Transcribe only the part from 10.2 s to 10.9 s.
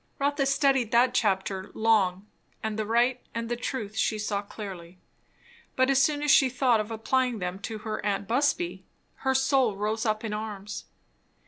in arms.